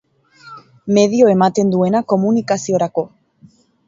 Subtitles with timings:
[0.97, 3.05] Medio ematen duena komunikaziorako.